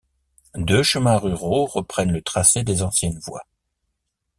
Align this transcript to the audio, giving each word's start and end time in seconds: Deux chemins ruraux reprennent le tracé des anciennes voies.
Deux 0.55 0.81
chemins 0.81 1.19
ruraux 1.19 1.65
reprennent 1.67 2.11
le 2.11 2.23
tracé 2.23 2.63
des 2.63 2.81
anciennes 2.81 3.19
voies. 3.19 3.45